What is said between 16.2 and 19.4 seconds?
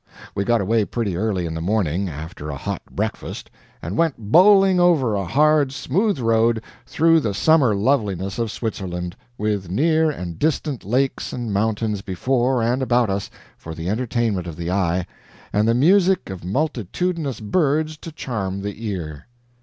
of multitudinous birds to charm the ear.